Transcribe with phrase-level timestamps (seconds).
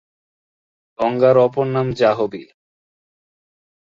[0.99, 2.43] গঙ্গার অপর নাম জাহ্নবী।